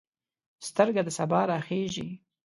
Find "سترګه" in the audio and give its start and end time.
0.67-1.01